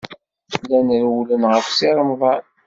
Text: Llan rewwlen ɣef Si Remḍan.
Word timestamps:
Llan 0.61 0.87
rewwlen 1.03 1.43
ɣef 1.51 1.67
Si 1.77 1.89
Remḍan. 1.97 2.43